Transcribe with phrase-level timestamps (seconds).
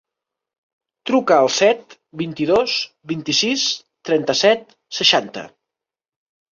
[1.09, 1.93] Truca al set,
[2.23, 2.79] vint-i-dos,
[3.15, 3.69] vint-i-sis,
[4.11, 5.51] trenta-set, seixanta.